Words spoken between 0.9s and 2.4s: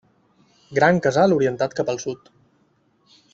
casal orientat cap al sud.